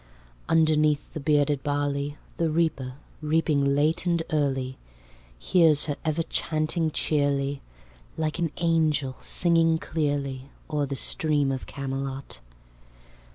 Underneath 0.49 1.13
the 1.13 1.19
bearded 1.19 1.61
barley, 1.61 2.17
The 2.37 2.49
reaper, 2.49 2.95
reaping 3.21 3.75
late 3.75 4.07
and 4.07 4.23
early, 4.31 4.79
Hears 5.37 5.85
her 5.85 5.95
ever 6.03 6.23
chanting 6.23 6.89
cheerly, 6.89 7.61
Like 8.17 8.39
an 8.39 8.49
angel, 8.57 9.17
singing 9.21 9.77
clearly, 9.77 10.49
O'er 10.71 10.87
the 10.87 10.95
stream 10.95 11.51
of 11.51 11.67
Camelot. 11.67 12.39